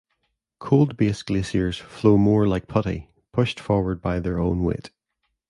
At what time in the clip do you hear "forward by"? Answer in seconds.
3.59-4.19